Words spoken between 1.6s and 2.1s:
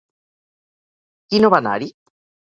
anar-hi?